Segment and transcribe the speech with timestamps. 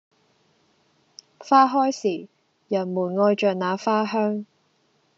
[1.37, 2.27] 花開時；
[2.69, 4.47] 人們愛著那花香